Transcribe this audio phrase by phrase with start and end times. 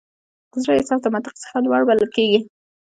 [0.51, 2.39] د زړه احساس د منطق څخه لوړ بلل کېږي.